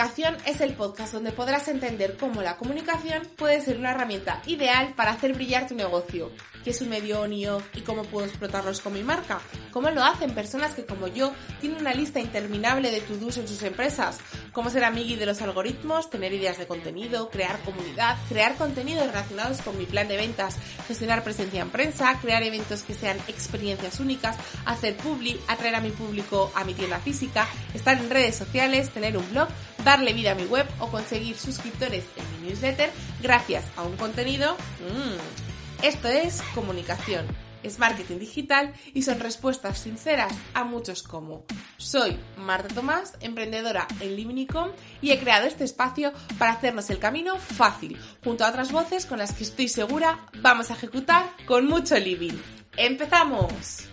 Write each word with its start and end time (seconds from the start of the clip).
Comunicación 0.00 0.38
es 0.46 0.62
el 0.62 0.72
podcast 0.72 1.12
donde 1.12 1.30
podrás 1.30 1.68
entender 1.68 2.16
cómo 2.16 2.40
la 2.40 2.56
comunicación 2.56 3.20
puede 3.36 3.60
ser 3.60 3.76
una 3.76 3.90
herramienta 3.90 4.40
ideal 4.46 4.94
para 4.96 5.10
hacer 5.10 5.34
brillar 5.34 5.68
tu 5.68 5.74
negocio. 5.74 6.30
¿Qué 6.64 6.70
es 6.70 6.80
un 6.80 6.90
medio 6.90 7.22
on 7.22 7.32
y 7.32 7.46
off 7.46 7.64
y 7.74 7.80
cómo 7.80 8.04
puedo 8.04 8.26
explotarlos 8.26 8.80
con 8.80 8.92
mi 8.92 9.02
marca? 9.02 9.40
¿Cómo 9.72 9.90
lo 9.90 10.04
hacen 10.04 10.34
personas 10.34 10.74
que 10.74 10.84
como 10.84 11.06
yo 11.08 11.32
tienen 11.60 11.80
una 11.80 11.94
lista 11.94 12.20
interminable 12.20 12.90
de 12.90 13.00
to-dos 13.00 13.38
en 13.38 13.48
sus 13.48 13.62
empresas? 13.62 14.18
¿Cómo 14.52 14.68
ser 14.68 14.84
amigui 14.84 15.16
de 15.16 15.26
los 15.26 15.40
algoritmos, 15.40 16.10
tener 16.10 16.32
ideas 16.32 16.58
de 16.58 16.66
contenido, 16.66 17.30
crear 17.30 17.58
comunidad, 17.60 18.16
crear 18.28 18.56
contenidos 18.56 19.06
relacionados 19.06 19.62
con 19.62 19.78
mi 19.78 19.86
plan 19.86 20.08
de 20.08 20.16
ventas, 20.16 20.56
gestionar 20.86 21.24
presencia 21.24 21.62
en 21.62 21.70
prensa, 21.70 22.18
crear 22.20 22.42
eventos 22.42 22.82
que 22.82 22.94
sean 22.94 23.18
experiencias 23.28 24.00
únicas, 24.00 24.36
hacer 24.66 24.96
publi, 24.96 25.40
atraer 25.48 25.76
a 25.76 25.80
mi 25.80 25.90
público 25.90 26.52
a 26.54 26.64
mi 26.64 26.74
tienda 26.74 26.98
física, 26.98 27.48
estar 27.74 27.96
en 27.96 28.10
redes 28.10 28.36
sociales, 28.36 28.90
tener 28.90 29.16
un 29.16 29.28
blog, 29.30 29.48
darle 29.84 30.12
vida 30.12 30.32
a 30.32 30.34
mi 30.34 30.44
web 30.44 30.66
o 30.78 30.88
conseguir 30.88 31.36
suscriptores 31.36 32.04
en 32.16 32.42
mi 32.42 32.48
newsletter 32.48 32.90
gracias 33.22 33.64
a 33.76 33.82
un 33.82 33.96
contenido? 33.96 34.56
Mmm, 34.80 35.49
esto 35.82 36.08
es 36.08 36.42
comunicación, 36.54 37.26
es 37.62 37.78
marketing 37.78 38.18
digital 38.18 38.72
y 38.92 39.02
son 39.02 39.20
respuestas 39.20 39.78
sinceras 39.78 40.32
a 40.54 40.64
muchos 40.64 41.02
como. 41.02 41.44
Soy 41.76 42.18
Marta 42.36 42.74
Tomás, 42.74 43.14
emprendedora 43.20 43.86
en 44.00 44.16
Liminicom 44.16 44.70
y 45.00 45.12
he 45.12 45.18
creado 45.18 45.46
este 45.46 45.64
espacio 45.64 46.12
para 46.38 46.52
hacernos 46.52 46.90
el 46.90 46.98
camino 46.98 47.36
fácil, 47.38 47.98
junto 48.22 48.44
a 48.44 48.50
otras 48.50 48.72
voces 48.72 49.06
con 49.06 49.18
las 49.18 49.32
que 49.32 49.44
estoy 49.44 49.68
segura 49.68 50.26
vamos 50.40 50.70
a 50.70 50.74
ejecutar 50.74 51.30
con 51.46 51.66
mucho 51.66 51.96
living. 51.98 52.38
¡Empezamos! 52.76 53.90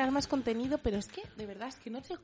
Generar 0.00 0.14
más 0.14 0.26
contenido, 0.26 0.78
pero 0.78 0.96
es 0.96 1.08
que, 1.08 1.22
de 1.36 1.44
verdad, 1.44 1.68
es 1.68 1.76
que 1.76 1.90
no 1.90 2.02
sé 2.02 2.16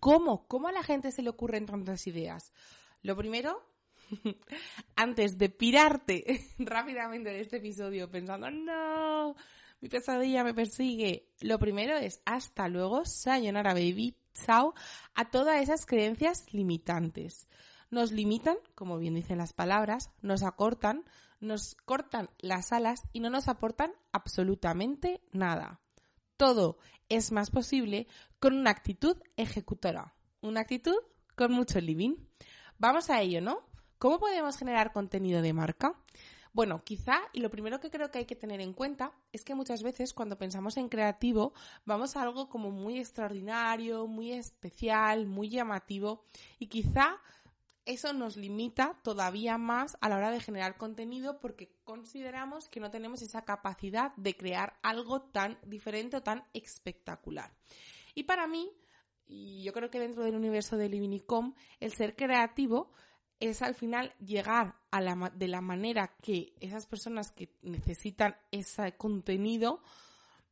cómo, 0.00 0.44
cómo 0.48 0.66
a 0.66 0.72
la 0.72 0.82
gente 0.82 1.12
se 1.12 1.22
le 1.22 1.30
ocurren 1.30 1.66
tantas 1.66 2.08
ideas. 2.08 2.52
Lo 3.00 3.16
primero, 3.16 3.62
antes 4.96 5.38
de 5.38 5.48
pirarte 5.48 6.44
rápidamente 6.58 7.30
de 7.30 7.40
este 7.40 7.58
episodio 7.58 8.10
pensando, 8.10 8.50
no, 8.50 9.36
mi 9.80 9.88
pesadilla 9.88 10.42
me 10.42 10.52
persigue, 10.52 11.28
lo 11.40 11.60
primero 11.60 11.96
es 11.96 12.20
hasta 12.24 12.66
luego, 12.66 13.04
sayonara 13.04 13.72
baby, 13.72 14.16
chao, 14.34 14.74
a 15.14 15.30
todas 15.30 15.62
esas 15.62 15.86
creencias 15.86 16.52
limitantes. 16.52 17.46
Nos 17.88 18.10
limitan, 18.10 18.56
como 18.74 18.98
bien 18.98 19.14
dicen 19.14 19.38
las 19.38 19.52
palabras, 19.52 20.10
nos 20.22 20.42
acortan, 20.42 21.04
nos 21.38 21.76
cortan 21.84 22.30
las 22.40 22.72
alas 22.72 23.02
y 23.12 23.20
no 23.20 23.30
nos 23.30 23.46
aportan 23.46 23.92
absolutamente 24.10 25.20
nada. 25.30 25.78
Todo 26.42 26.76
es 27.08 27.30
más 27.30 27.52
posible 27.52 28.08
con 28.40 28.54
una 28.58 28.70
actitud 28.70 29.16
ejecutora, 29.36 30.12
una 30.40 30.62
actitud 30.62 30.96
con 31.36 31.52
mucho 31.52 31.80
living. 31.80 32.16
Vamos 32.78 33.10
a 33.10 33.20
ello, 33.20 33.40
¿no? 33.40 33.60
¿Cómo 33.98 34.18
podemos 34.18 34.56
generar 34.56 34.92
contenido 34.92 35.40
de 35.40 35.52
marca? 35.52 35.94
Bueno, 36.52 36.82
quizá, 36.82 37.20
y 37.32 37.42
lo 37.42 37.48
primero 37.48 37.78
que 37.78 37.92
creo 37.92 38.10
que 38.10 38.18
hay 38.18 38.24
que 38.24 38.34
tener 38.34 38.60
en 38.60 38.72
cuenta 38.72 39.12
es 39.30 39.44
que 39.44 39.54
muchas 39.54 39.84
veces 39.84 40.12
cuando 40.12 40.36
pensamos 40.36 40.76
en 40.78 40.88
creativo 40.88 41.52
vamos 41.84 42.16
a 42.16 42.22
algo 42.22 42.48
como 42.48 42.72
muy 42.72 42.98
extraordinario, 42.98 44.08
muy 44.08 44.32
especial, 44.32 45.26
muy 45.26 45.48
llamativo 45.48 46.24
y 46.58 46.66
quizá 46.66 47.20
eso 47.84 48.12
nos 48.12 48.36
limita 48.36 48.98
todavía 49.02 49.58
más 49.58 49.96
a 50.00 50.08
la 50.08 50.16
hora 50.16 50.30
de 50.30 50.40
generar 50.40 50.76
contenido 50.76 51.40
porque 51.40 51.74
consideramos 51.84 52.68
que 52.68 52.80
no 52.80 52.90
tenemos 52.90 53.22
esa 53.22 53.42
capacidad 53.42 54.14
de 54.16 54.36
crear 54.36 54.78
algo 54.82 55.22
tan 55.22 55.58
diferente 55.66 56.16
o 56.16 56.22
tan 56.22 56.44
espectacular. 56.52 57.52
Y 58.14 58.24
para 58.24 58.46
mí, 58.46 58.70
y 59.26 59.62
yo 59.64 59.72
creo 59.72 59.90
que 59.90 59.98
dentro 59.98 60.22
del 60.24 60.36
universo 60.36 60.76
de 60.76 60.88
Livinicom, 60.88 61.54
el 61.80 61.92
ser 61.92 62.14
creativo 62.14 62.92
es 63.40 63.62
al 63.62 63.74
final 63.74 64.14
llegar 64.24 64.76
a 64.92 65.00
la, 65.00 65.32
de 65.34 65.48
la 65.48 65.60
manera 65.60 66.14
que 66.22 66.54
esas 66.60 66.86
personas 66.86 67.32
que 67.32 67.50
necesitan 67.62 68.36
ese 68.52 68.96
contenido 68.96 69.82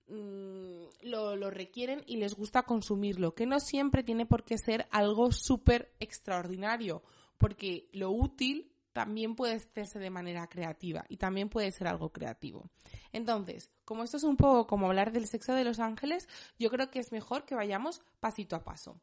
mm, 0.08 0.86
lo, 1.02 1.36
lo, 1.36 1.50
requieren 1.50 2.02
y 2.06 2.16
les 2.16 2.34
gusta 2.34 2.64
consumirlo, 2.64 3.36
que 3.36 3.46
no 3.46 3.60
siempre 3.60 4.02
tiene 4.02 4.26
por 4.26 4.42
qué 4.42 4.58
ser 4.58 4.88
algo 4.90 5.30
súper 5.30 5.94
extraordinario 6.00 7.04
porque 7.40 7.88
lo 7.92 8.10
útil 8.10 8.70
también 8.92 9.34
puede 9.34 9.54
hacerse 9.54 9.98
de 9.98 10.10
manera 10.10 10.46
creativa 10.46 11.06
y 11.08 11.16
también 11.16 11.48
puede 11.48 11.72
ser 11.72 11.88
algo 11.88 12.12
creativo. 12.12 12.70
Entonces, 13.12 13.70
como 13.84 14.04
esto 14.04 14.18
es 14.18 14.24
un 14.24 14.36
poco 14.36 14.66
como 14.66 14.86
hablar 14.86 15.10
del 15.10 15.26
sexo 15.26 15.54
de 15.54 15.64
los 15.64 15.80
ángeles, 15.80 16.28
yo 16.58 16.70
creo 16.70 16.90
que 16.90 16.98
es 16.98 17.12
mejor 17.12 17.46
que 17.46 17.54
vayamos 17.54 18.02
pasito 18.20 18.56
a 18.56 18.62
paso. 18.62 19.00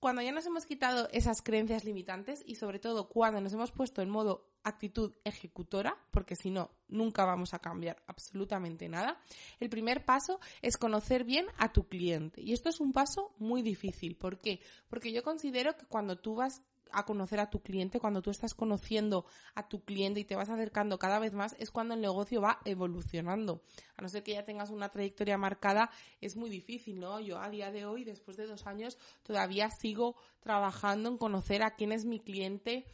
Cuando 0.00 0.22
ya 0.22 0.32
nos 0.32 0.46
hemos 0.46 0.64
quitado 0.64 1.08
esas 1.12 1.42
creencias 1.42 1.84
limitantes 1.84 2.42
y 2.46 2.54
sobre 2.54 2.78
todo 2.78 3.08
cuando 3.08 3.40
nos 3.40 3.52
hemos 3.52 3.70
puesto 3.70 4.00
en 4.00 4.08
modo 4.08 4.50
actitud 4.62 5.14
ejecutora, 5.24 5.96
porque 6.10 6.36
si 6.36 6.50
no, 6.50 6.70
nunca 6.88 7.24
vamos 7.24 7.52
a 7.52 7.58
cambiar 7.58 8.02
absolutamente 8.06 8.88
nada, 8.88 9.20
el 9.60 9.68
primer 9.68 10.04
paso 10.04 10.40
es 10.62 10.78
conocer 10.78 11.24
bien 11.24 11.46
a 11.58 11.72
tu 11.72 11.86
cliente. 11.86 12.40
Y 12.40 12.54
esto 12.54 12.70
es 12.70 12.80
un 12.80 12.92
paso 12.92 13.34
muy 13.38 13.60
difícil. 13.60 14.16
¿Por 14.16 14.40
qué? 14.40 14.60
Porque 14.88 15.12
yo 15.12 15.22
considero 15.22 15.76
que 15.76 15.84
cuando 15.84 16.16
tú 16.16 16.34
vas 16.34 16.62
a 16.92 17.04
conocer 17.04 17.40
a 17.40 17.50
tu 17.50 17.60
cliente, 17.60 18.00
cuando 18.00 18.22
tú 18.22 18.30
estás 18.30 18.54
conociendo 18.54 19.24
a 19.54 19.68
tu 19.68 19.84
cliente 19.84 20.20
y 20.20 20.24
te 20.24 20.36
vas 20.36 20.48
acercando 20.48 20.98
cada 20.98 21.18
vez 21.18 21.32
más, 21.32 21.54
es 21.58 21.70
cuando 21.70 21.94
el 21.94 22.00
negocio 22.00 22.40
va 22.40 22.60
evolucionando. 22.64 23.62
A 23.96 24.02
no 24.02 24.08
ser 24.08 24.22
que 24.22 24.32
ya 24.32 24.44
tengas 24.44 24.70
una 24.70 24.88
trayectoria 24.88 25.38
marcada, 25.38 25.90
es 26.20 26.36
muy 26.36 26.50
difícil, 26.50 27.00
¿no? 27.00 27.20
Yo 27.20 27.38
a 27.40 27.50
día 27.50 27.70
de 27.70 27.86
hoy, 27.86 28.04
después 28.04 28.36
de 28.36 28.46
dos 28.46 28.66
años, 28.66 28.98
todavía 29.22 29.70
sigo 29.70 30.16
trabajando 30.40 31.08
en 31.08 31.18
conocer 31.18 31.62
a 31.62 31.74
quién 31.74 31.92
es 31.92 32.04
mi 32.04 32.20
cliente 32.20 32.84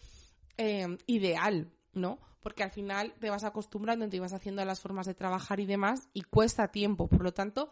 eh, 0.57 0.97
ideal, 1.07 1.71
¿no? 1.93 2.19
Porque 2.41 2.63
al 2.63 2.71
final 2.71 3.13
te 3.19 3.29
vas 3.29 3.45
acostumbrando, 3.45 4.09
te 4.09 4.21
vas 4.21 4.33
haciendo 4.33 4.65
las 4.65 4.81
formas 4.81 5.07
de 5.07 5.15
trabajar 5.15 5.59
y 5.59 5.67
demás 5.67 6.09
y 6.13 6.23
cuesta 6.23 6.69
tiempo. 6.69 7.09
Por 7.09 7.23
lo 7.23 7.33
tanto, 7.33 7.71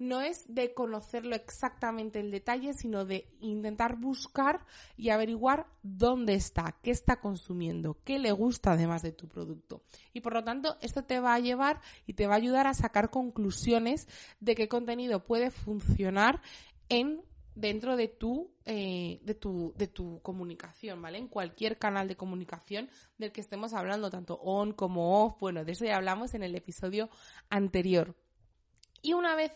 no 0.00 0.22
es 0.22 0.42
de 0.48 0.72
conocerlo 0.72 1.36
exactamente 1.36 2.20
el 2.20 2.30
detalle, 2.30 2.72
sino 2.72 3.04
de 3.04 3.28
intentar 3.40 3.96
buscar 3.96 4.64
y 4.96 5.10
averiguar 5.10 5.66
dónde 5.82 6.32
está, 6.34 6.78
qué 6.82 6.90
está 6.90 7.20
consumiendo, 7.20 7.98
qué 8.02 8.18
le 8.18 8.32
gusta 8.32 8.72
además 8.72 9.02
de 9.02 9.12
tu 9.12 9.28
producto. 9.28 9.82
Y 10.14 10.22
por 10.22 10.32
lo 10.32 10.42
tanto, 10.42 10.78
esto 10.80 11.04
te 11.04 11.20
va 11.20 11.34
a 11.34 11.38
llevar 11.38 11.82
y 12.06 12.14
te 12.14 12.26
va 12.26 12.34
a 12.34 12.38
ayudar 12.38 12.66
a 12.66 12.72
sacar 12.72 13.10
conclusiones 13.10 14.08
de 14.40 14.54
qué 14.54 14.68
contenido 14.68 15.22
puede 15.22 15.50
funcionar 15.50 16.40
en 16.88 17.22
dentro 17.54 17.96
de 17.98 18.08
tu, 18.08 18.54
eh, 18.64 19.20
de 19.22 19.34
tu, 19.34 19.74
de 19.76 19.86
tu 19.86 20.22
comunicación, 20.22 21.02
¿vale? 21.02 21.18
En 21.18 21.28
cualquier 21.28 21.78
canal 21.78 22.08
de 22.08 22.16
comunicación 22.16 22.88
del 23.18 23.32
que 23.32 23.42
estemos 23.42 23.74
hablando, 23.74 24.08
tanto 24.08 24.36
on 24.36 24.72
como 24.72 25.22
off, 25.26 25.38
bueno, 25.40 25.62
de 25.62 25.72
eso 25.72 25.84
ya 25.84 25.96
hablamos 25.96 26.32
en 26.32 26.42
el 26.42 26.54
episodio 26.54 27.10
anterior. 27.50 28.16
Y 29.02 29.12
una 29.12 29.34
vez 29.34 29.52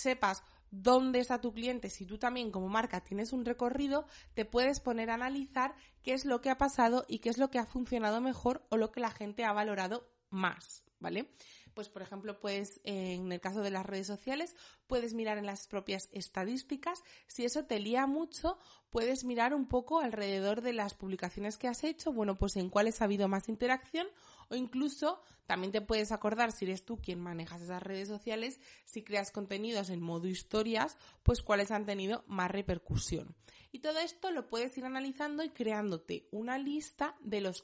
sepas 0.00 0.42
dónde 0.70 1.18
está 1.18 1.40
tu 1.40 1.52
cliente, 1.52 1.90
si 1.90 2.06
tú 2.06 2.18
también 2.18 2.50
como 2.50 2.68
marca 2.68 3.00
tienes 3.00 3.32
un 3.32 3.44
recorrido, 3.44 4.06
te 4.34 4.44
puedes 4.44 4.80
poner 4.80 5.10
a 5.10 5.14
analizar 5.14 5.74
qué 6.02 6.12
es 6.12 6.24
lo 6.24 6.40
que 6.40 6.50
ha 6.50 6.58
pasado 6.58 7.04
y 7.08 7.18
qué 7.18 7.28
es 7.28 7.38
lo 7.38 7.50
que 7.50 7.58
ha 7.58 7.66
funcionado 7.66 8.20
mejor 8.20 8.66
o 8.70 8.76
lo 8.76 8.92
que 8.92 9.00
la 9.00 9.10
gente 9.10 9.44
ha 9.44 9.52
valorado 9.52 10.08
más, 10.30 10.84
¿vale? 11.00 11.32
Pues, 11.74 11.88
por 11.88 12.02
ejemplo, 12.02 12.40
puedes, 12.40 12.80
en 12.84 13.30
el 13.32 13.40
caso 13.40 13.60
de 13.62 13.70
las 13.70 13.86
redes 13.86 14.06
sociales, 14.06 14.56
puedes 14.86 15.14
mirar 15.14 15.38
en 15.38 15.46
las 15.46 15.66
propias 15.66 16.08
estadísticas. 16.12 17.02
Si 17.26 17.44
eso 17.44 17.64
te 17.64 17.78
lía 17.78 18.06
mucho, 18.06 18.58
puedes 18.90 19.24
mirar 19.24 19.54
un 19.54 19.66
poco 19.66 20.00
alrededor 20.00 20.62
de 20.62 20.72
las 20.72 20.94
publicaciones 20.94 21.58
que 21.58 21.68
has 21.68 21.84
hecho, 21.84 22.12
bueno, 22.12 22.36
pues 22.36 22.56
en 22.56 22.70
cuáles 22.70 23.00
ha 23.00 23.04
habido 23.04 23.28
más 23.28 23.48
interacción 23.48 24.06
o 24.48 24.56
incluso 24.56 25.22
también 25.46 25.72
te 25.72 25.80
puedes 25.80 26.12
acordar 26.12 26.52
si 26.52 26.64
eres 26.64 26.84
tú 26.84 27.00
quien 27.00 27.20
manejas 27.20 27.62
esas 27.62 27.82
redes 27.82 28.08
sociales, 28.08 28.60
si 28.84 29.02
creas 29.02 29.30
contenidos 29.30 29.90
en 29.90 30.00
modo 30.00 30.28
historias, 30.28 30.96
pues 31.22 31.42
cuáles 31.42 31.70
han 31.70 31.86
tenido 31.86 32.24
más 32.26 32.50
repercusión. 32.50 33.34
Y 33.72 33.78
todo 33.78 34.00
esto 34.00 34.32
lo 34.32 34.48
puedes 34.48 34.76
ir 34.78 34.84
analizando 34.84 35.44
y 35.44 35.50
creándote 35.50 36.28
una 36.32 36.58
lista 36.58 37.16
de 37.20 37.40
los 37.40 37.62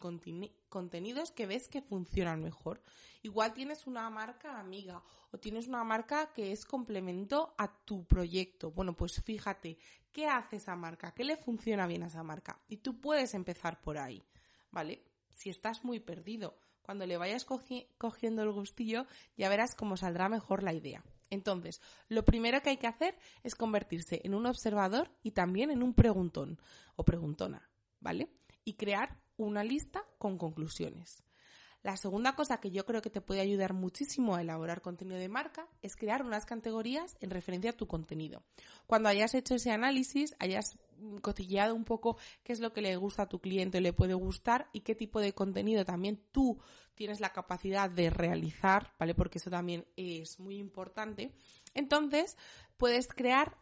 contenidos 0.77 1.31
que 1.31 1.47
ves 1.47 1.69
que 1.69 1.81
funcionan 1.81 2.43
mejor. 2.43 2.83
Igual 3.23 3.55
tienes 3.55 3.87
una 3.87 4.11
marca 4.11 4.61
amiga 4.61 5.03
o 5.31 5.39
tienes 5.39 5.69
una 5.69 5.83
marca 5.85 6.35
que 6.35 6.53
es 6.53 6.67
complemento 6.67 7.55
a 7.57 7.75
tu 7.87 8.05
proyecto. 8.05 8.73
Bueno, 8.73 8.95
pues 8.95 9.23
fíjate, 9.23 9.79
¿qué 10.13 10.27
hace 10.27 10.57
esa 10.57 10.77
marca? 10.77 11.15
¿Qué 11.15 11.25
le 11.25 11.39
funciona 11.39 11.87
bien 11.87 12.03
a 12.03 12.09
esa 12.09 12.23
marca? 12.23 12.61
Y 12.69 12.77
tú 12.77 13.01
puedes 13.01 13.33
empezar 13.33 13.81
por 13.81 13.97
ahí, 13.97 14.23
¿vale? 14.71 15.03
Si 15.33 15.49
estás 15.49 15.83
muy 15.83 15.99
perdido, 15.99 16.59
cuando 16.83 17.07
le 17.07 17.17
vayas 17.17 17.47
cogiendo 17.47 18.43
el 18.43 18.53
gustillo, 18.53 19.07
ya 19.35 19.49
verás 19.49 19.75
cómo 19.75 19.97
saldrá 19.97 20.29
mejor 20.29 20.63
la 20.63 20.75
idea. 20.75 21.03
Entonces, 21.31 21.81
lo 22.09 22.23
primero 22.27 22.61
que 22.61 22.69
hay 22.69 22.77
que 22.77 22.87
hacer 22.87 23.19
es 23.43 23.55
convertirse 23.55 24.21
en 24.25 24.35
un 24.35 24.45
observador 24.45 25.11
y 25.23 25.31
también 25.31 25.71
en 25.71 25.83
un 25.83 25.95
preguntón 25.95 26.61
o 26.97 27.03
preguntona, 27.03 27.71
¿vale? 27.99 28.29
Y 28.63 28.75
crear 28.75 29.25
una 29.37 29.65
lista 29.65 30.05
con 30.19 30.39
conclusiones. 30.39 31.23
La 31.87 31.97
segunda 31.97 32.35
cosa 32.35 32.59
que 32.59 32.73
yo 32.73 32.85
creo 32.85 33.01
que 33.01 33.11
te 33.11 33.21
puede 33.21 33.41
ayudar 33.41 33.73
muchísimo 33.73 34.35
a 34.35 34.41
elaborar 34.41 34.83
contenido 34.83 35.19
de 35.19 35.29
marca 35.29 35.69
es 35.83 35.95
crear 35.95 36.25
unas 36.25 36.45
categorías 36.45 37.17
en 37.21 37.31
referencia 37.31 37.71
a 37.71 37.77
tu 37.77 37.87
contenido. 37.87 38.43
Cuando 38.89 39.09
hayas 39.09 39.35
hecho 39.35 39.55
ese 39.55 39.71
análisis, 39.71 40.35
hayas 40.41 40.77
cotilleado 41.23 41.77
un 41.77 41.85
poco 41.85 42.17
qué 42.43 42.53
es 42.53 42.59
lo 42.59 42.73
que 42.73 42.81
le 42.81 42.97
gusta 42.97 43.23
a 43.23 43.29
tu 43.29 43.39
cliente, 43.39 43.81
le 43.81 43.93
puede 43.93 44.15
gustar 44.15 44.69
y 44.73 44.81
qué 44.81 44.97
tipo 44.97 45.21
de 45.21 45.33
contenido 45.33 45.85
también 45.85 46.21
tú 46.33 46.59
tienes 46.97 47.21
la 47.21 47.33
capacidad 47.33 47.89
de 47.89 48.11
realizar, 48.11 48.93
¿vale? 48.99 49.15
Porque 49.15 49.39
eso 49.39 49.51
también 49.51 49.87
es 49.97 50.41
muy 50.41 50.57
importante. 50.57 51.37
Entonces, 51.73 52.37
puedes 52.79 53.07
crear 53.07 53.59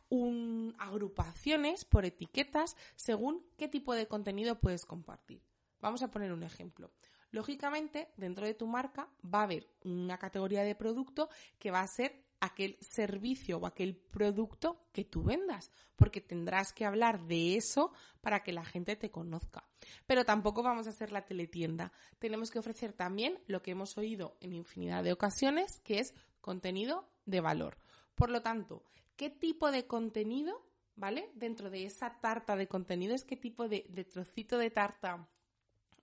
agrupaciones 0.79 1.85
por 1.85 2.07
etiquetas 2.07 2.75
según 2.97 3.45
qué 3.59 3.69
tipo 3.69 3.95
de 3.95 4.07
contenido 4.07 4.61
puedes 4.61 4.87
compartir. 4.87 5.43
Vamos 5.85 6.03
a 6.03 6.11
poner 6.11 6.33
un 6.33 6.43
ejemplo. 6.43 6.93
Lógicamente, 7.31 8.09
dentro 8.17 8.47
de 8.47 8.55
tu 8.55 8.67
marca 8.67 9.07
va 9.23 9.41
a 9.41 9.43
haber 9.43 9.69
una 9.85 10.17
categoría 10.17 10.63
de 10.63 10.75
producto 10.75 11.29
que 11.59 11.71
va 11.71 11.81
a 11.81 11.87
ser 11.87 12.25
aquel 12.41 12.79
servicio 12.81 13.59
o 13.59 13.67
aquel 13.67 13.95
producto 13.95 14.87
que 14.95 15.05
tú 15.05 15.23
vendas, 15.23 15.71
porque 15.95 16.23
tendrás 16.23 16.73
que 16.73 16.87
hablar 16.87 17.27
de 17.27 17.57
eso 17.57 17.93
para 18.23 18.43
que 18.43 18.55
la 18.55 18.65
gente 18.65 18.97
te 18.97 19.11
conozca. 19.11 19.69
Pero 20.07 20.25
tampoco 20.25 20.63
vamos 20.63 20.87
a 20.87 20.91
hacer 20.91 21.13
la 21.13 21.27
teletienda. 21.27 21.93
Tenemos 22.19 22.51
que 22.51 22.61
ofrecer 22.61 22.95
también 22.95 23.39
lo 23.47 23.61
que 23.61 23.73
hemos 23.73 23.99
oído 23.99 24.39
en 24.41 24.55
infinidad 24.55 25.05
de 25.05 25.13
ocasiones, 25.13 25.83
que 25.85 25.99
es 25.99 26.15
contenido 26.41 27.11
de 27.27 27.43
valor. 27.43 27.77
Por 28.15 28.31
lo 28.31 28.41
tanto, 28.41 28.85
¿qué 29.17 29.29
tipo 29.29 29.71
de 29.71 29.87
contenido, 29.87 30.67
¿vale? 30.97 31.31
Dentro 31.35 31.69
de 31.69 31.85
esa 31.85 32.23
tarta 32.23 32.57
de 32.57 32.69
contenidos, 32.69 33.25
¿qué 33.25 33.37
tipo 33.37 33.69
de, 33.69 33.85
de 33.91 34.05
trocito 34.05 34.57
de 34.57 34.71
tarta 34.71 35.29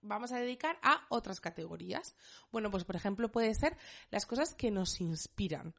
vamos 0.02 0.32
a 0.32 0.40
dedicar 0.40 0.78
a 0.82 1.06
otras 1.10 1.40
categorías. 1.40 2.16
Bueno, 2.52 2.72
pues 2.72 2.84
por 2.84 2.96
ejemplo 2.96 3.32
puede 3.32 3.54
ser 3.56 3.78
las 4.10 4.26
cosas 4.26 4.54
que 4.54 4.72
nos 4.72 5.02
inspiran, 5.02 5.74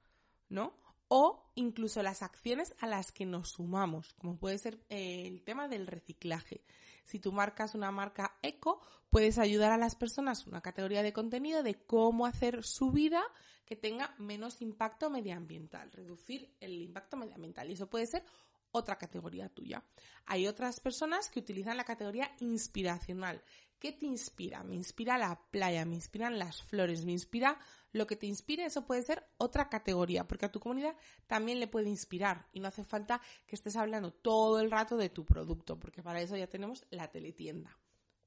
¿no? 0.48 0.74
O 1.08 1.52
incluso 1.54 2.02
las 2.02 2.22
acciones 2.22 2.74
a 2.80 2.86
las 2.86 3.12
que 3.12 3.26
nos 3.26 3.50
sumamos, 3.50 4.14
como 4.14 4.38
puede 4.38 4.58
ser 4.58 4.80
eh, 4.88 5.26
el 5.26 5.42
tema 5.42 5.68
del 5.68 5.86
reciclaje. 5.86 6.64
Si 7.04 7.18
tú 7.18 7.32
marcas 7.32 7.74
una 7.74 7.90
marca 7.90 8.38
eco, 8.42 8.80
puedes 9.10 9.38
ayudar 9.38 9.72
a 9.72 9.76
las 9.76 9.94
personas, 9.94 10.46
una 10.46 10.62
categoría 10.62 11.02
de 11.02 11.12
contenido 11.12 11.62
de 11.62 11.74
cómo 11.74 12.24
hacer 12.24 12.64
su 12.64 12.92
vida 12.92 13.22
que 13.66 13.76
tenga 13.76 14.14
menos 14.18 14.62
impacto 14.62 15.10
medioambiental, 15.10 15.92
reducir 15.92 16.54
el 16.60 16.80
impacto 16.80 17.16
medioambiental. 17.16 17.68
Y 17.68 17.74
eso 17.74 17.90
puede 17.90 18.06
ser 18.06 18.24
otra 18.72 18.98
categoría 18.98 19.48
tuya. 19.48 19.84
Hay 20.26 20.46
otras 20.46 20.80
personas 20.80 21.28
que 21.28 21.40
utilizan 21.40 21.76
la 21.76 21.84
categoría 21.84 22.30
inspiracional. 22.40 23.42
¿Qué 23.78 23.92
te 23.92 24.06
inspira? 24.06 24.62
Me 24.62 24.74
inspira 24.74 25.18
la 25.18 25.40
playa, 25.50 25.84
me 25.84 25.96
inspiran 25.96 26.38
las 26.38 26.62
flores, 26.62 27.04
me 27.04 27.12
inspira 27.12 27.58
lo 27.90 28.06
que 28.06 28.16
te 28.16 28.26
inspire. 28.26 28.64
Eso 28.64 28.86
puede 28.86 29.02
ser 29.02 29.26
otra 29.38 29.68
categoría, 29.68 30.26
porque 30.26 30.46
a 30.46 30.52
tu 30.52 30.60
comunidad 30.60 30.96
también 31.26 31.58
le 31.58 31.66
puede 31.66 31.88
inspirar 31.88 32.48
y 32.52 32.60
no 32.60 32.68
hace 32.68 32.84
falta 32.84 33.20
que 33.46 33.56
estés 33.56 33.76
hablando 33.76 34.12
todo 34.12 34.60
el 34.60 34.70
rato 34.70 34.96
de 34.96 35.08
tu 35.08 35.24
producto, 35.24 35.78
porque 35.80 36.02
para 36.02 36.20
eso 36.20 36.36
ya 36.36 36.46
tenemos 36.46 36.86
la 36.90 37.10
teletienda. 37.10 37.76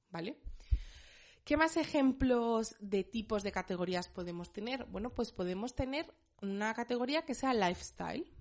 ¿Vale? 0.10 0.42
¿Qué 1.46 1.58
más 1.58 1.78
ejemplos 1.78 2.76
de 2.80 3.04
tipos 3.04 3.44
de 3.44 3.52
categorías 3.52 4.08
podemos 4.08 4.52
tener? 4.52 4.86
Bueno, 4.86 5.14
pues 5.14 5.32
podemos 5.32 5.76
tener 5.76 6.12
una 6.42 6.74
categoría 6.74 7.24
que 7.24 7.36
sea 7.36 7.54
lifestyle, 7.54 8.35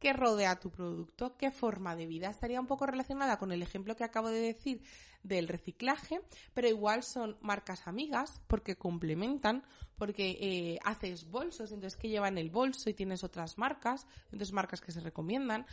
qué 0.00 0.12
rodea 0.14 0.58
tu 0.58 0.70
producto, 0.70 1.36
qué 1.36 1.50
forma 1.50 1.94
de 1.94 2.06
vida. 2.06 2.30
Estaría 2.30 2.60
un 2.60 2.66
poco 2.66 2.86
relacionada 2.86 3.38
con 3.38 3.52
el 3.52 3.62
ejemplo 3.62 3.94
que 3.94 4.04
acabo 4.04 4.30
de 4.30 4.40
decir 4.40 4.82
del 5.22 5.46
reciclaje, 5.46 6.20
pero 6.54 6.66
igual 6.66 7.02
son 7.02 7.36
marcas 7.42 7.86
amigas 7.86 8.40
porque 8.46 8.76
complementan, 8.76 9.62
porque 9.96 10.38
eh, 10.40 10.78
haces 10.82 11.30
bolsos, 11.30 11.72
entonces 11.72 12.00
que 12.00 12.08
llevan 12.08 12.38
el 12.38 12.48
bolso 12.50 12.88
y 12.88 12.94
tienes 12.94 13.22
otras 13.22 13.58
marcas, 13.58 14.06
entonces 14.32 14.52
marcas 14.52 14.80
que 14.80 14.92
se 14.92 15.00
recomiendan, 15.00 15.66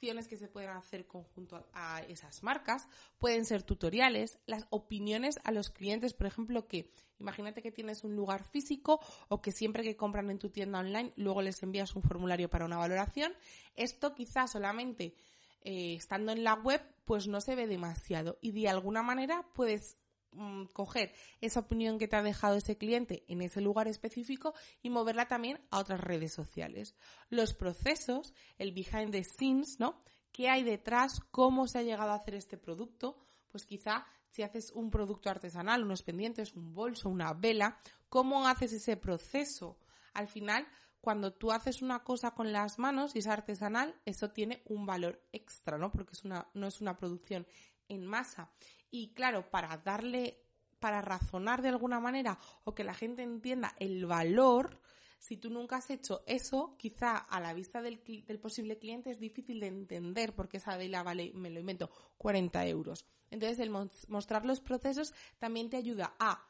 acciones 0.00 0.28
que 0.28 0.38
se 0.38 0.48
pueden 0.48 0.70
hacer 0.70 1.06
conjunto 1.06 1.68
a 1.74 2.00
esas 2.08 2.42
marcas, 2.42 2.88
pueden 3.18 3.44
ser 3.44 3.62
tutoriales, 3.62 4.38
las 4.46 4.66
opiniones 4.70 5.38
a 5.44 5.52
los 5.52 5.68
clientes, 5.68 6.14
por 6.14 6.26
ejemplo, 6.26 6.66
que 6.66 6.90
imagínate 7.18 7.60
que 7.60 7.70
tienes 7.70 8.02
un 8.02 8.16
lugar 8.16 8.42
físico 8.42 8.98
o 9.28 9.42
que 9.42 9.52
siempre 9.52 9.82
que 9.82 9.96
compran 9.96 10.30
en 10.30 10.38
tu 10.38 10.48
tienda 10.48 10.78
online 10.78 11.12
luego 11.16 11.42
les 11.42 11.62
envías 11.62 11.94
un 11.94 12.02
formulario 12.02 12.48
para 12.48 12.64
una 12.64 12.78
valoración, 12.78 13.34
esto 13.76 14.14
quizás 14.14 14.52
solamente 14.52 15.14
eh, 15.60 15.96
estando 15.96 16.32
en 16.32 16.44
la 16.44 16.54
web, 16.54 16.80
pues 17.04 17.28
no 17.28 17.42
se 17.42 17.54
ve 17.54 17.66
demasiado. 17.66 18.38
Y 18.40 18.52
de 18.52 18.70
alguna 18.70 19.02
manera 19.02 19.44
puedes 19.52 19.98
mm, 20.32 20.66
coger 20.72 21.12
esa 21.40 21.60
opinión 21.60 21.98
que 21.98 22.08
te 22.08 22.16
ha 22.16 22.22
dejado 22.22 22.56
ese 22.56 22.76
cliente 22.76 23.24
en 23.28 23.42
ese 23.42 23.60
lugar 23.60 23.88
específico 23.88 24.54
y 24.82 24.90
moverla 24.90 25.26
también 25.28 25.60
a 25.70 25.78
otras 25.78 26.00
redes 26.00 26.32
sociales. 26.32 26.94
Los 27.28 27.54
procesos, 27.54 28.34
el 28.58 28.72
behind 28.72 29.12
the 29.12 29.24
scenes, 29.24 29.78
¿no? 29.78 30.02
¿Qué 30.32 30.48
hay 30.48 30.62
detrás? 30.62 31.20
¿Cómo 31.30 31.66
se 31.66 31.78
ha 31.78 31.82
llegado 31.82 32.12
a 32.12 32.16
hacer 32.16 32.34
este 32.34 32.56
producto? 32.56 33.18
Pues 33.50 33.66
quizá 33.66 34.06
si 34.30 34.42
haces 34.42 34.70
un 34.72 34.90
producto 34.90 35.28
artesanal, 35.28 35.84
unos 35.84 36.02
pendientes, 36.02 36.54
un 36.54 36.72
bolso, 36.72 37.08
una 37.08 37.32
vela, 37.32 37.78
¿cómo 38.08 38.46
haces 38.46 38.72
ese 38.72 38.96
proceso? 38.96 39.78
Al 40.14 40.28
final, 40.28 40.66
cuando 41.00 41.32
tú 41.32 41.50
haces 41.50 41.82
una 41.82 42.04
cosa 42.04 42.32
con 42.32 42.52
las 42.52 42.78
manos 42.78 43.16
y 43.16 43.20
es 43.20 43.26
artesanal, 43.26 44.00
eso 44.04 44.30
tiene 44.30 44.62
un 44.66 44.86
valor 44.86 45.22
extra, 45.32 45.78
¿no? 45.78 45.90
Porque 45.90 46.12
es 46.12 46.24
una, 46.24 46.48
no 46.54 46.66
es 46.66 46.80
una 46.80 46.96
producción 46.96 47.46
en 47.88 48.06
masa. 48.06 48.50
Y 48.90 49.12
claro, 49.14 49.50
para 49.50 49.76
darle, 49.78 50.42
para 50.78 51.00
razonar 51.00 51.62
de 51.62 51.68
alguna 51.68 52.00
manera 52.00 52.38
o 52.64 52.74
que 52.74 52.84
la 52.84 52.94
gente 52.94 53.22
entienda 53.22 53.74
el 53.78 54.06
valor, 54.06 54.80
si 55.18 55.36
tú 55.36 55.50
nunca 55.50 55.76
has 55.76 55.90
hecho 55.90 56.22
eso, 56.26 56.76
quizá 56.78 57.16
a 57.16 57.40
la 57.40 57.52
vista 57.52 57.82
del, 57.82 58.02
del 58.26 58.40
posible 58.40 58.78
cliente 58.78 59.10
es 59.10 59.20
difícil 59.20 59.60
de 59.60 59.66
entender 59.66 60.34
porque 60.34 60.56
esa 60.56 60.76
vela 60.76 61.02
vale, 61.02 61.32
me 61.34 61.50
lo 61.50 61.60
invento, 61.60 61.90
40 62.16 62.66
euros. 62.66 63.06
Entonces, 63.30 63.60
el 63.60 63.70
mostrar 63.70 64.44
los 64.44 64.60
procesos 64.60 65.14
también 65.38 65.70
te 65.70 65.76
ayuda 65.76 66.16
a 66.18 66.46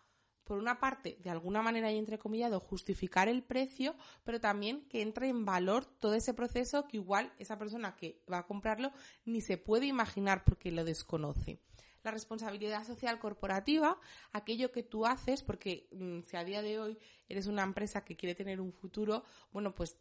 por 0.51 0.59
una 0.59 0.81
parte, 0.81 1.17
de 1.23 1.31
alguna 1.31 1.63
manera 1.63 1.93
y 1.93 1.97
entrecomillado, 1.99 2.59
justificar 2.59 3.29
el 3.29 3.45
precio, 3.45 3.95
pero 4.25 4.41
también 4.41 4.85
que 4.89 5.01
entre 5.01 5.29
en 5.29 5.45
valor 5.45 5.87
todo 5.87 6.15
ese 6.15 6.35
proceso 6.35 6.89
que 6.89 6.97
igual 6.97 7.33
esa 7.38 7.57
persona 7.57 7.95
que 7.95 8.21
va 8.31 8.38
a 8.38 8.47
comprarlo 8.49 8.91
ni 9.25 9.43
se 9.43 9.59
puede 9.59 9.87
imaginar 9.87 10.43
porque 10.45 10.73
lo 10.73 10.85
desconoce. 10.85 11.61
La 12.02 12.11
responsabilidad 12.11 12.87
social 12.87 13.19
corporativa, 13.19 13.99
aquello 14.33 14.73
que 14.73 14.83
tú 14.83 15.07
haces, 15.07 15.42
porque 15.42 15.88
mm, 15.92 16.23
si 16.23 16.37
a 16.37 16.45
día 16.45 16.62
de 16.62 16.78
hoy 16.78 16.99
eres 17.28 17.47
una 17.47 17.62
empresa 17.62 18.04
que 18.04 18.16
quiere 18.16 18.35
tener 18.35 18.61
un 18.61 18.73
futuro, 18.73 19.25
bueno, 19.52 19.75
pues 19.75 19.97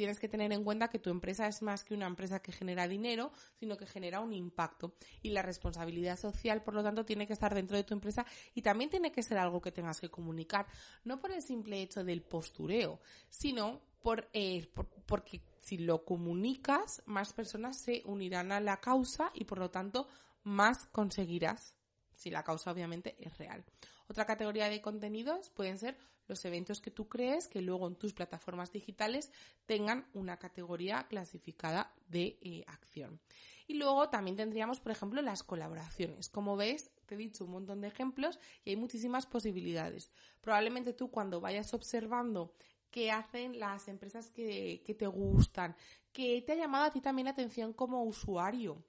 tienes 0.00 0.18
que 0.18 0.28
tener 0.28 0.50
en 0.52 0.64
cuenta 0.64 0.88
que 0.88 0.98
tu 0.98 1.10
empresa 1.10 1.46
es 1.46 1.60
más 1.60 1.84
que 1.84 1.92
una 1.92 2.06
empresa 2.06 2.40
que 2.40 2.52
genera 2.52 2.88
dinero, 2.88 3.32
sino 3.58 3.76
que 3.76 3.84
genera 3.84 4.20
un 4.20 4.32
impacto. 4.32 4.94
Y 5.20 5.28
la 5.28 5.42
responsabilidad 5.42 6.18
social, 6.18 6.62
por 6.62 6.72
lo 6.72 6.82
tanto, 6.82 7.04
tiene 7.04 7.26
que 7.26 7.34
estar 7.34 7.54
dentro 7.54 7.76
de 7.76 7.84
tu 7.84 7.92
empresa 7.92 8.24
y 8.54 8.62
también 8.62 8.88
tiene 8.88 9.12
que 9.12 9.22
ser 9.22 9.36
algo 9.36 9.60
que 9.60 9.72
tengas 9.72 10.00
que 10.00 10.08
comunicar, 10.10 10.66
no 11.04 11.20
por 11.20 11.32
el 11.32 11.42
simple 11.42 11.82
hecho 11.82 12.02
del 12.02 12.22
postureo, 12.22 12.98
sino 13.28 13.82
por, 14.00 14.30
eh, 14.32 14.70
porque 15.04 15.42
si 15.60 15.76
lo 15.76 16.04
comunicas, 16.04 17.02
más 17.04 17.34
personas 17.34 17.76
se 17.76 18.02
unirán 18.06 18.52
a 18.52 18.60
la 18.60 18.80
causa 18.80 19.30
y, 19.34 19.44
por 19.44 19.58
lo 19.58 19.70
tanto, 19.70 20.08
más 20.42 20.86
conseguirás 20.86 21.74
si 22.14 22.30
la 22.30 22.44
causa 22.44 22.70
obviamente 22.70 23.16
es 23.18 23.36
real. 23.38 23.64
Otra 24.06 24.26
categoría 24.26 24.68
de 24.68 24.82
contenidos 24.82 25.50
pueden 25.50 25.78
ser 25.78 25.96
los 26.26 26.44
eventos 26.44 26.80
que 26.80 26.90
tú 26.90 27.08
crees 27.08 27.48
que 27.48 27.62
luego 27.62 27.88
en 27.88 27.96
tus 27.96 28.12
plataformas 28.12 28.72
digitales 28.72 29.32
tengan 29.66 30.06
una 30.12 30.38
categoría 30.38 31.06
clasificada 31.08 31.92
de 32.08 32.38
eh, 32.42 32.64
acción. 32.66 33.20
Y 33.66 33.74
luego 33.74 34.10
también 34.10 34.36
tendríamos, 34.36 34.80
por 34.80 34.92
ejemplo, 34.92 35.22
las 35.22 35.42
colaboraciones. 35.42 36.28
Como 36.28 36.56
ves, 36.56 36.90
te 37.06 37.14
he 37.14 37.18
dicho 37.18 37.44
un 37.44 37.52
montón 37.52 37.80
de 37.80 37.88
ejemplos 37.88 38.38
y 38.64 38.70
hay 38.70 38.76
muchísimas 38.76 39.26
posibilidades. 39.26 40.12
Probablemente 40.40 40.92
tú 40.92 41.10
cuando 41.10 41.40
vayas 41.40 41.72
observando 41.72 42.54
qué 42.90 43.10
hacen 43.10 43.58
las 43.58 43.88
empresas 43.88 44.30
que, 44.30 44.82
que 44.84 44.94
te 44.94 45.06
gustan, 45.06 45.74
que 46.12 46.42
te 46.42 46.52
ha 46.52 46.56
llamado 46.56 46.84
a 46.84 46.92
ti 46.92 47.00
también 47.00 47.26
la 47.26 47.32
atención 47.32 47.72
como 47.72 48.04
usuario, 48.04 48.84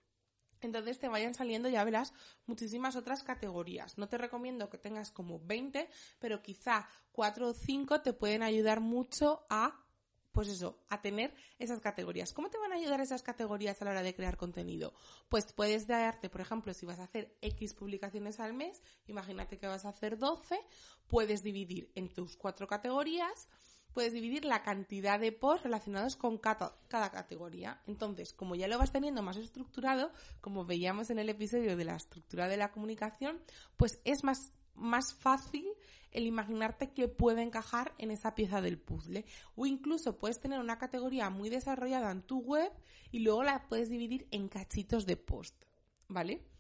entonces 0.62 1.00
te 1.00 1.08
vayan 1.08 1.34
saliendo, 1.34 1.70
ya 1.70 1.84
verás, 1.84 2.14
muchísimas 2.46 2.96
otras 2.96 3.24
categorías. 3.24 3.98
No 3.98 4.08
te 4.08 4.18
recomiendo 4.18 4.70
que 4.70 4.78
tengas 4.78 5.12
como 5.12 5.40
20, 5.40 5.90
pero 6.20 6.42
quizá 6.42 6.88
4 7.12 7.50
o 7.50 7.54
5 7.54 8.02
te 8.02 8.14
pueden 8.14 8.44
ayudar 8.44 8.80
mucho 8.80 9.46
a, 9.50 9.86
pues 10.32 10.48
eso, 10.48 10.84
a 10.90 11.02
tener 11.02 11.34
esas 11.60 11.82
categorías. 11.82 12.34
¿Cómo 12.34 12.50
te 12.50 12.58
van 12.58 12.74
a 12.74 12.76
ayudar 12.76 13.02
esas 13.02 13.24
categorías 13.24 13.82
a 13.82 13.86
la 13.86 13.92
hora 13.92 14.04
de 14.04 14.16
crear 14.16 14.38
contenido? 14.38 14.94
Pues 15.30 15.52
puedes 15.54 15.88
darte, 15.88 16.30
por 16.30 16.42
ejemplo, 16.42 16.74
si 16.74 16.86
vas 16.86 17.00
a 17.00 17.04
hacer 17.04 17.38
X 17.42 17.74
publicaciones 17.74 18.40
al 18.40 18.54
mes, 18.54 18.82
imagínate 19.08 19.58
que 19.58 19.68
vas 19.68 19.86
a 19.86 19.90
hacer 19.90 20.18
12, 20.18 20.60
puedes 21.08 21.44
dividir 21.44 21.92
en 21.96 22.14
tus 22.14 22.38
cuatro 22.38 22.68
categorías 22.68 23.50
puedes 23.94 24.14
dividir 24.14 24.46
la 24.46 24.64
cantidad 24.64 25.20
de 25.20 25.32
posts 25.32 25.64
relacionados 25.64 26.16
con 26.16 26.38
cada, 26.38 26.76
categoría. 26.90 27.82
Entonces, 27.88 28.34
como 28.34 28.56
ya 28.56 28.68
lo 28.68 28.78
vas 28.78 28.92
teniendo 28.92 29.22
más 29.22 29.38
estructurado, 29.38 30.12
como 30.40 30.66
veíamos 30.66 31.10
en 31.10 31.20
el 31.20 31.30
episodio 31.30 31.76
de 31.76 31.86
la 31.86 31.96
estructura 31.96 32.48
de 32.48 32.58
la 32.58 32.72
comunicación, 32.72 33.42
pues 33.78 34.02
es 34.06 34.24
más, 34.24 34.52
más 34.76 35.14
fácil 35.14 35.66
el 36.12 36.26
imaginarte 36.26 36.92
que 36.92 37.08
puede 37.08 37.42
encajar 37.42 37.94
en 37.98 38.12
esa 38.12 38.36
pieza 38.36 38.62
del 38.62 38.80
puzzle. 38.80 39.26
O 39.56 39.66
incluso 39.66 40.18
puedes 40.18 40.40
tener 40.40 40.60
una 40.60 40.78
categoría 40.78 41.30
muy 41.30 41.50
desarrollada 41.50 42.12
en 42.12 42.22
tu 42.22 42.40
web 42.40 42.72
y 43.12 43.20
luego 43.20 43.44
la 43.44 43.68
puedes 43.68 43.90
dividir 43.90 44.28
en 44.32 44.48
cachitos 44.48 45.06
de 45.06 45.18
post. 45.18 45.64
¿Vale? 46.08 46.51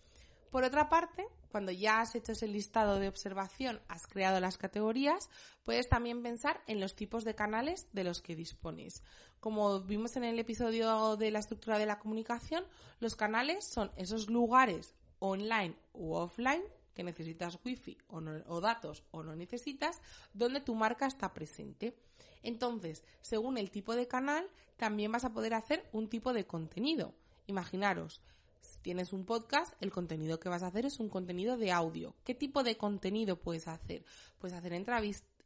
Por 0.52 0.66
otra 0.66 0.90
parte, 0.90 1.26
cuando 1.50 1.72
ya 1.72 2.02
has 2.02 2.14
hecho 2.14 2.34
ese 2.34 2.46
listado 2.46 3.00
de 3.00 3.08
observación, 3.08 3.82
has 3.88 4.06
creado 4.06 4.42
las 4.42 4.58
categorías, 4.58 5.30
puedes 5.64 5.88
también 5.88 6.22
pensar 6.22 6.62
en 6.68 6.82
los 6.82 6.94
tipos 6.94 7.24
de 7.24 7.36
canales 7.36 7.88
de 7.94 8.04
los 8.04 8.22
que 8.22 8.36
dispones. 8.36 9.02
Como 9.40 9.80
vimos 9.80 10.18
en 10.18 10.26
el 10.26 10.38
episodio 10.38 11.16
de 11.16 11.32
la 11.32 11.40
estructura 11.40 11.80
de 11.80 11.86
la 11.86 12.00
comunicación, 12.00 12.66
los 13.00 13.16
canales 13.16 13.66
son 13.66 13.92
esos 13.96 14.30
lugares 14.30 14.94
online 15.20 15.78
u 15.94 16.16
offline 16.16 16.64
que 16.94 17.04
necesitas 17.04 17.58
wifi 17.64 17.98
o, 18.10 18.18
o 18.18 18.60
datos 18.60 19.04
o 19.12 19.24
no 19.24 19.38
necesitas, 19.38 20.02
donde 20.34 20.60
tu 20.60 20.76
marca 20.76 21.06
está 21.06 21.34
presente. 21.34 21.96
Entonces, 22.44 23.06
según 23.22 23.58
el 23.58 23.72
tipo 23.72 23.96
de 23.96 24.10
canal, 24.10 24.50
también 24.76 25.14
vas 25.14 25.24
a 25.24 25.32
poder 25.32 25.54
hacer 25.54 25.88
un 25.94 26.10
tipo 26.10 26.34
de 26.34 26.46
contenido. 26.46 27.14
Imaginaros, 27.48 28.20
si 28.62 28.80
tienes 28.80 29.14
un 29.14 29.26
podcast, 29.26 29.74
el 29.82 29.92
contenido 29.92 30.40
que 30.40 30.50
vas 30.50 30.64
a 30.64 30.68
hacer 30.68 30.86
es 30.86 31.00
un 31.00 31.10
contenido 31.10 31.58
de 31.58 31.72
audio. 31.72 32.16
¿Qué 32.24 32.36
tipo 32.36 32.64
de 32.64 32.78
contenido 32.78 33.40
puedes 33.40 33.68
hacer? 33.68 34.06
Puedes 34.40 34.58
hacer 34.58 34.74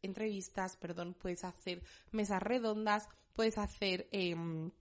entrevistas, 0.01 0.77
perdón, 0.77 1.15
puedes 1.19 1.43
hacer 1.43 1.81
mesas 2.11 2.41
redondas, 2.41 3.09
puedes 3.33 3.57
hacer 3.57 4.07
em, 4.11 4.71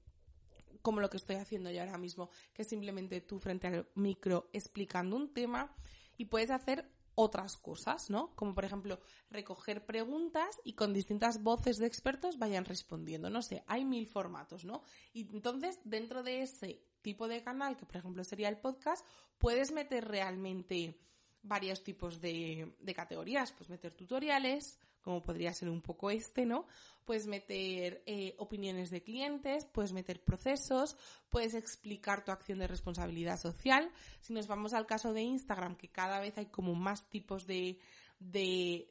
como 0.82 1.00
lo 1.00 1.10
que 1.10 1.16
estoy 1.16 1.36
haciendo 1.36 1.70
yo 1.70 1.80
ahora 1.80 1.98
mismo, 1.98 2.30
que 2.52 2.62
es 2.62 2.68
simplemente 2.68 3.20
tú 3.20 3.38
frente 3.38 3.66
al 3.66 3.88
micro 3.94 4.50
explicando 4.52 5.16
un 5.16 5.32
tema 5.32 5.74
y 6.16 6.26
puedes 6.26 6.50
hacer 6.50 6.90
otras 7.14 7.56
cosas, 7.56 8.10
¿no? 8.10 8.34
Como 8.34 8.54
por 8.54 8.64
ejemplo 8.64 9.00
recoger 9.30 9.86
preguntas 9.86 10.60
y 10.64 10.74
con 10.74 10.92
distintas 10.92 11.42
voces 11.42 11.78
de 11.78 11.86
expertos 11.86 12.38
vayan 12.38 12.64
respondiendo. 12.64 13.30
No 13.30 13.42
sé, 13.42 13.62
hay 13.66 13.84
mil 13.84 14.06
formatos, 14.06 14.64
¿no? 14.64 14.82
Y 15.12 15.22
entonces 15.32 15.78
dentro 15.84 16.22
de 16.22 16.42
ese 16.42 16.82
tipo 17.04 17.28
de 17.28 17.44
canal, 17.44 17.76
que 17.76 17.86
por 17.86 17.98
ejemplo 17.98 18.24
sería 18.24 18.48
el 18.48 18.56
podcast, 18.56 19.06
puedes 19.38 19.70
meter 19.70 20.08
realmente 20.08 20.98
varios 21.42 21.84
tipos 21.84 22.20
de, 22.20 22.74
categorías. 22.96 23.52
Puedes 23.52 23.68
meter 23.68 23.92
tutoriales, 23.92 24.80
como 25.02 25.22
podría 25.22 25.52
ser 25.52 25.68
un 25.68 25.82
poco 25.82 26.10
este, 26.10 26.46
¿no? 26.46 26.66
Puedes 27.04 27.26
meter 27.26 28.02
eh, 28.06 28.34
opiniones 28.38 28.90
de 28.90 29.02
clientes, 29.02 29.66
puedes 29.66 29.92
meter 29.92 30.24
procesos, 30.24 30.96
puedes 31.28 31.52
explicar 31.54 32.24
tu 32.24 32.32
acción 32.32 32.58
de 32.58 32.66
responsabilidad 32.66 33.38
social. 33.38 33.90
Si 34.20 34.32
nos 34.32 34.46
vamos 34.46 34.72
al 34.72 34.86
caso 34.86 35.12
de 35.12 35.20
Instagram, 35.20 35.76
que 35.76 35.90
cada 35.90 36.18
vez 36.18 36.38
hay 36.38 36.46
como 36.46 36.74
más 36.74 37.10
tipos 37.10 37.46
de, 37.46 37.78
de 38.18 38.88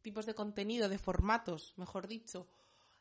tipos 0.00 0.26
de 0.26 0.34
contenido, 0.34 0.88
de 0.88 0.98
formatos, 0.98 1.74
mejor 1.76 2.06
dicho, 2.06 2.46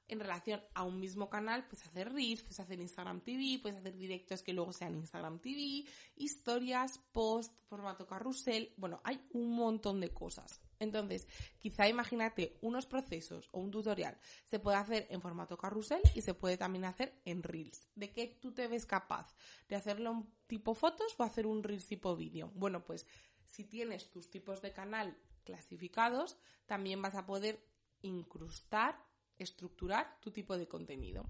en 0.07 0.19
relación 0.19 0.61
a 0.73 0.83
un 0.83 0.99
mismo 0.99 1.29
canal, 1.29 1.65
pues 1.67 1.85
hacer 1.85 2.11
Reels, 2.11 2.43
pues 2.43 2.59
hacer 2.59 2.79
Instagram 2.79 3.21
TV, 3.21 3.59
puedes 3.61 3.77
hacer 3.77 3.95
directos 3.95 4.41
que 4.41 4.53
luego 4.53 4.71
sean 4.73 4.95
Instagram 4.95 5.39
TV, 5.39 5.85
historias, 6.15 6.99
post, 7.11 7.53
formato 7.67 8.07
carrusel, 8.07 8.73
bueno, 8.77 9.01
hay 9.03 9.21
un 9.31 9.51
montón 9.51 9.99
de 9.99 10.13
cosas. 10.13 10.61
Entonces, 10.79 11.27
quizá 11.57 11.87
imagínate 11.87 12.57
unos 12.61 12.85
procesos 12.85 13.49
o 13.51 13.59
un 13.59 13.71
tutorial 13.71 14.17
se 14.45 14.59
puede 14.59 14.77
hacer 14.77 15.07
en 15.09 15.21
formato 15.21 15.57
carrusel 15.57 16.01
y 16.13 16.21
se 16.21 16.33
puede 16.33 16.57
también 16.57 16.85
hacer 16.85 17.19
en 17.25 17.43
Reels. 17.43 17.87
¿De 17.95 18.11
qué 18.11 18.37
tú 18.39 18.53
te 18.53 18.67
ves 18.67 18.85
capaz? 18.85 19.35
¿De 19.67 19.75
hacerlo 19.75 20.27
tipo 20.45 20.73
fotos 20.73 21.15
o 21.17 21.23
hacer 21.23 21.47
un 21.47 21.63
Reels 21.63 21.87
tipo 21.87 22.15
vídeo? 22.15 22.51
Bueno, 22.53 22.85
pues 22.85 23.07
si 23.43 23.63
tienes 23.63 24.09
tus 24.09 24.29
tipos 24.29 24.61
de 24.61 24.71
canal 24.71 25.17
clasificados, 25.43 26.37
también 26.65 27.01
vas 27.01 27.15
a 27.15 27.25
poder 27.25 27.65
incrustar 28.01 29.06
estructurar 29.39 30.19
tu 30.21 30.31
tipo 30.31 30.57
de 30.57 30.67
contenido. 30.67 31.25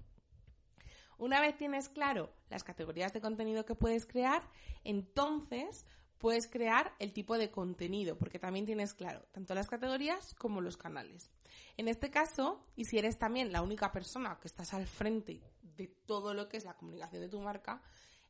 Una 1.18 1.40
vez 1.40 1.56
tienes 1.56 1.88
claro 1.88 2.32
las 2.48 2.62
categorías 2.62 3.12
de 3.12 3.20
contenido 3.20 3.64
que 3.64 3.74
puedes 3.74 4.06
crear, 4.06 4.48
entonces 4.84 5.84
puedes 6.18 6.48
crear 6.48 6.94
el 6.98 7.12
tipo 7.12 7.38
de 7.38 7.50
contenido, 7.50 8.16
porque 8.16 8.38
también 8.38 8.66
tienes 8.66 8.94
claro 8.94 9.24
tanto 9.32 9.54
las 9.54 9.68
categorías 9.68 10.34
como 10.34 10.60
los 10.60 10.76
canales. 10.76 11.30
En 11.76 11.88
este 11.88 12.10
caso, 12.10 12.64
y 12.76 12.84
si 12.84 12.98
eres 12.98 13.18
también 13.18 13.52
la 13.52 13.62
única 13.62 13.90
persona 13.90 14.38
que 14.40 14.48
estás 14.48 14.74
al 14.74 14.86
frente 14.86 15.40
de 15.62 15.88
todo 15.88 16.34
lo 16.34 16.48
que 16.48 16.56
es 16.56 16.64
la 16.64 16.76
comunicación 16.76 17.22
de 17.22 17.28
tu 17.28 17.40
marca, 17.40 17.82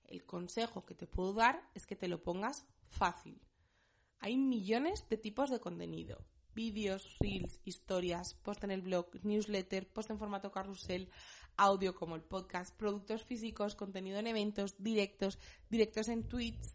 el 0.04 0.24
consejo 0.24 0.84
que 0.84 0.94
te 0.94 1.06
puedo 1.06 1.32
dar 1.34 1.68
es 1.74 1.86
que 1.86 1.96
te 1.96 2.08
lo 2.08 2.22
pongas 2.22 2.66
fácil. 2.88 3.40
Hay 4.20 4.36
millones 4.36 5.06
de 5.08 5.18
tipos 5.18 5.50
de 5.50 5.60
contenido 5.60 6.24
vídeos, 6.58 7.16
reels, 7.20 7.60
historias, 7.64 8.34
post 8.34 8.64
en 8.64 8.72
el 8.72 8.82
blog, 8.82 9.06
newsletter, 9.22 9.86
post 9.86 10.10
en 10.10 10.18
formato 10.18 10.50
carrusel, 10.50 11.08
audio 11.56 11.94
como 11.94 12.16
el 12.16 12.22
podcast, 12.22 12.74
productos 12.74 13.22
físicos, 13.22 13.76
contenido 13.76 14.18
en 14.18 14.26
eventos, 14.26 14.74
directos, 14.82 15.38
directos 15.70 16.08
en 16.08 16.24
tweets. 16.24 16.74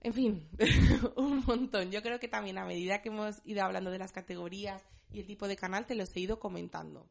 En 0.00 0.12
fin, 0.12 0.48
un 1.16 1.42
montón. 1.44 1.90
Yo 1.90 2.00
creo 2.00 2.20
que 2.20 2.28
también 2.28 2.58
a 2.58 2.64
medida 2.64 3.02
que 3.02 3.08
hemos 3.08 3.42
ido 3.44 3.64
hablando 3.64 3.90
de 3.90 3.98
las 3.98 4.12
categorías 4.12 4.84
y 5.10 5.18
el 5.18 5.26
tipo 5.26 5.48
de 5.48 5.56
canal, 5.56 5.84
te 5.84 5.96
los 5.96 6.14
he 6.14 6.20
ido 6.20 6.38
comentando. 6.38 7.10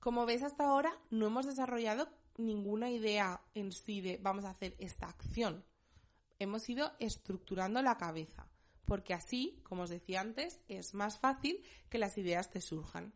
Como 0.00 0.24
ves 0.24 0.42
hasta 0.42 0.64
ahora, 0.64 0.98
no 1.10 1.26
hemos 1.26 1.44
desarrollado 1.44 2.08
ninguna 2.38 2.88
idea 2.88 3.42
en 3.52 3.70
sí 3.70 4.00
de 4.00 4.18
vamos 4.22 4.46
a 4.46 4.50
hacer 4.50 4.76
esta 4.78 5.08
acción. 5.08 5.62
Hemos 6.38 6.66
ido 6.70 6.92
estructurando 7.00 7.82
la 7.82 7.98
cabeza 7.98 8.48
porque 8.88 9.12
así, 9.12 9.60
como 9.64 9.82
os 9.82 9.90
decía 9.90 10.22
antes, 10.22 10.60
es 10.66 10.94
más 10.94 11.18
fácil 11.18 11.62
que 11.90 11.98
las 11.98 12.16
ideas 12.16 12.50
te 12.50 12.62
surjan. 12.62 13.12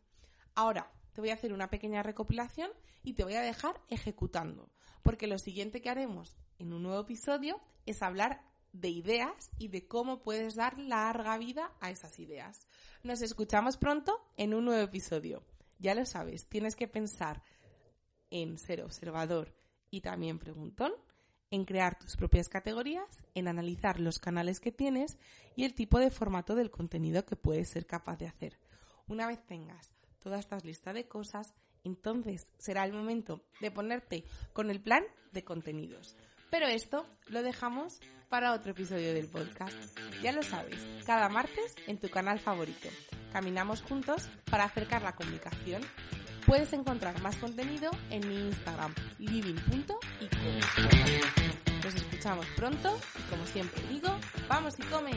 Ahora, 0.55 0.93
te 1.15 1.23
voy 1.23 1.31
a 1.31 1.35
hacer 1.35 1.55
una 1.55 1.71
pequeña 1.71 2.03
recopilación 2.03 2.71
y 3.03 3.15
te 3.15 3.25
voy 3.25 3.35
a 3.35 3.41
dejar 3.41 3.81
ejecutando, 3.89 4.71
porque 5.03 5.27
lo 5.27 5.39
siguiente 5.39 5.81
que 5.81 5.89
haremos 5.89 6.37
en 6.59 6.75
un 6.75 6.83
nuevo 6.83 7.01
episodio 7.01 7.59
es 7.87 8.03
hablar 8.03 8.45
de 8.73 8.91
ideas 8.91 9.51
y 9.59 9.69
de 9.69 9.89
cómo 9.89 10.23
puedes 10.23 10.57
dar 10.57 10.79
larga 10.79 11.39
vida 11.39 11.73
a 11.81 11.91
esas 11.91 12.19
ideas. 12.19 12.67
Nos 13.03 13.23
escuchamos 13.23 13.79
pronto 13.79 14.21
en 14.37 14.53
un 14.53 14.67
nuevo 14.67 14.83
episodio. 14.83 15.43
Ya 15.79 15.95
lo 15.95 16.05
sabes, 16.05 16.49
tienes 16.49 16.77
que 16.77 16.87
pensar 16.87 17.43
en 18.31 18.59
ser 18.59 18.83
observador 18.83 19.57
y 19.91 20.03
también 20.03 20.39
preguntón 20.39 20.93
en 21.53 21.67
crear 21.67 21.97
tus 21.99 22.17
propias 22.17 22.49
categorías, 22.49 23.07
en 23.35 23.47
analizar 23.47 24.01
los 24.01 24.19
canales 24.19 24.59
que 24.59 24.73
tienes 24.73 25.19
y 25.55 25.65
el 25.65 25.75
tipo 25.75 26.01
de 26.01 26.11
formato 26.11 26.57
del 26.57 26.71
contenido 26.71 27.25
que 27.25 27.37
puedes 27.37 27.69
ser 27.69 27.87
capaz 27.87 28.17
de 28.17 28.27
hacer. 28.27 28.59
Una 29.07 29.27
vez 29.27 29.47
tengas 29.47 29.93
toda 30.19 30.39
esta 30.39 30.57
lista 30.59 30.95
de 30.95 31.07
cosas, 31.07 31.55
entonces 31.85 32.49
será 32.59 32.85
el 32.85 32.95
momento 32.95 33.45
de 33.61 33.71
ponerte 33.71 34.25
con 34.55 34.71
el 34.71 34.81
plan 34.81 35.05
de 35.33 35.45
contenidos. 35.45 36.17
Pero 36.51 36.67
esto 36.67 37.07
lo 37.27 37.43
dejamos 37.43 38.01
para 38.31 38.53
otro 38.53 38.73
episodio 38.73 39.13
del 39.13 39.29
podcast. 39.29 39.77
Ya 40.23 40.33
lo 40.33 40.43
sabes, 40.43 40.79
cada 41.05 41.29
martes 41.29 41.75
en 41.87 41.99
tu 41.99 42.09
canal 42.09 42.41
favorito. 42.41 42.89
Caminamos 43.31 43.83
juntos 43.83 44.29
para 44.51 44.65
acercar 44.65 45.03
la 45.03 45.15
comunicación 45.15 45.83
Puedes 46.47 46.73
encontrar 46.73 47.21
más 47.23 47.37
contenido 47.37 47.91
en 48.11 48.29
mi 48.29 48.35
Instagram, 48.49 48.95
living.ico. 49.19 49.97
Nos 51.85 51.95
escuchamos 51.95 52.47
pronto 52.57 52.99
y 53.19 53.31
como 53.31 53.47
siempre 53.47 53.83
digo, 53.89 54.09
vamos 54.49 54.79
y 54.79 54.83
comen. 54.85 55.17